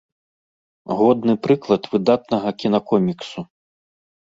[1.01, 3.47] Годны прыклад выдатнага кінакоміксу.